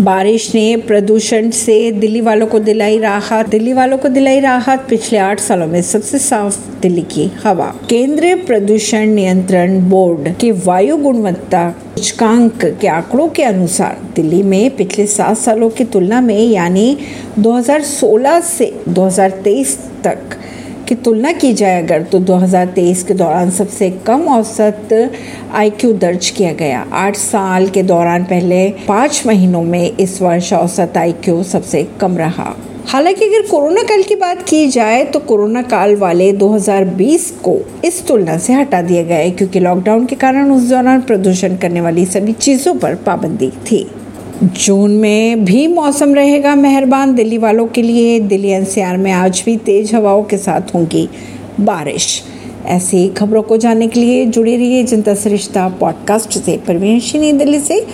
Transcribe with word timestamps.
बारिश 0.00 0.54
ने 0.54 0.76
प्रदूषण 0.76 1.50
से 1.50 1.92
दिल्ली 1.92 2.20
वालों 2.20 2.46
को 2.46 2.58
दिलाई 2.58 2.98
राहत। 2.98 3.48
दिल्ली 3.48 3.72
वालों 3.72 3.98
को 3.98 4.08
दिलाई 4.08 4.40
राहत। 4.40 4.86
पिछले 4.90 5.18
आठ 5.18 5.40
सालों 5.40 5.66
में 5.66 5.82
सबसे 5.82 6.18
साफ़ 6.18 6.80
दिल्ली 6.80 7.02
की 7.02 7.32
हवा। 7.44 7.66
केंद्रीय 7.90 8.34
प्रदूषण 8.34 9.06
नियंत्रण 9.06 9.80
बोर्ड 9.90 10.36
के 10.36 10.50
वायु 10.52 10.96
गुणवत्ता 10.96 11.70
सूचकांक 11.70 12.64
के 12.80 12.88
आंकड़ों 12.88 13.28
के 13.28 13.42
अनुसार 13.42 13.96
दिल्ली 14.16 14.42
में 14.42 14.76
पिछले 14.76 15.06
सात 15.06 15.38
सालों 15.38 15.70
की 15.70 15.84
तुलना 15.84 16.20
में 16.20 16.40
यानी 16.40 16.96
2016 17.38 18.40
से 18.40 18.72
2023 18.88 19.76
तक 20.04 20.18
की 20.88 20.94
तुलना 20.94 21.32
की 21.32 21.52
जाए 21.52 21.82
अगर 21.82 22.02
तो 22.02 22.18
2023 22.20 23.02
के 23.02 23.14
दौरान 23.14 23.50
सबसे 23.50 23.90
कम 24.06 24.26
औसत 24.28 24.92
आईक्यू 25.54 25.92
दर्ज 25.94 26.30
किया 26.30 26.52
गया। 26.52 26.84
आठ 26.94 27.16
साल 27.16 27.68
के 27.68 27.82
दौरान 27.82 28.24
पहले 28.24 28.68
पाँच 28.88 29.22
महीनों 29.26 29.62
में 29.64 29.96
इस 29.96 30.20
वर्ष 30.22 30.52
औसत 30.52 30.96
आईक्यू 30.96 31.42
सबसे 31.44 31.82
कम 32.00 32.16
रहा। 32.16 32.54
हालाँकि 32.88 33.24
अगर 33.24 33.46
कोरोना 33.46 33.82
काल 33.82 34.02
की 34.02 34.16
बात 34.16 34.42
की 34.42 34.66
जाए 34.68 35.02
तो 35.04 35.20
कोरोना 35.20 35.62
काल 35.64 35.96
वाले 35.96 36.32
2020 36.34 37.30
को 37.44 37.58
इस 37.84 38.06
तुलना 38.06 38.36
से 38.38 38.52
हटा 38.52 38.82
दिया 38.82 39.02
गया 39.02 39.16
है, 39.16 39.30
क्योंकि 39.30 39.60
लॉकडाउन 39.60 40.06
के 40.06 40.16
कारण 40.16 40.50
उस 40.50 40.68
दौरान 40.70 41.00
प्रदूषण 41.02 41.56
करने 41.56 41.80
वाली 41.80 42.04
सभी 42.06 42.32
चीज़ों 42.32 42.74
पर 42.74 42.94
पाबंदी 42.96 43.50
थी। 43.66 43.86
जून 44.42 44.90
में 44.90 45.44
भी 45.44 45.66
मौसम 45.66 46.14
रहेगा 46.14 46.54
मेहरबान। 46.54 47.14
दिल्ली 47.14 47.38
वालों 47.38 47.66
के 47.66 47.82
लिए 47.82 48.20
दिल्ली 48.20 48.48
एनसीआर 48.48 48.96
में 48.96 49.12
आज 49.12 49.42
भी 49.46 49.56
तेज 49.56 49.94
हवाओं 49.94 50.22
के 50.22 50.38
साथ 50.38 50.74
होंगी 50.74 51.08
बारिश। 51.60 52.22
ऐसी 52.66 53.08
खबरों 53.08 53.42
को 53.42 53.56
जानने 53.56 53.86
के 53.86 54.00
लिए 54.00 54.26
जुड़े 54.26 54.56
रहिए 54.56 54.84
जनता 54.84 55.14
सरिश्ता 55.14 55.68
पॉडकास्ट 55.68 56.38
से। 56.38 56.56
परवीन 56.56 57.38
दिल्ली 57.38 57.60
से। 57.60 57.86